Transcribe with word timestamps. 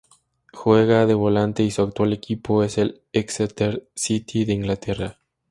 Juega 0.51 1.05
de 1.05 1.13
volante 1.13 1.61
y 1.61 1.69
su 1.69 1.83
actual 1.83 2.11
equipo 2.11 2.63
es 2.63 2.79
el 2.79 3.03
Exeter 3.13 3.87
City 3.93 4.45
de 4.45 4.53
Inglaterra. 4.53 5.19